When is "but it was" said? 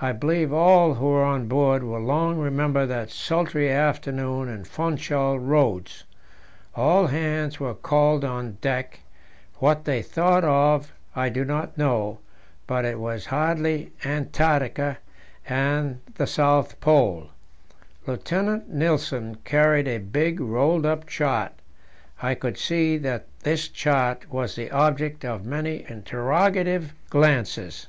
12.66-13.26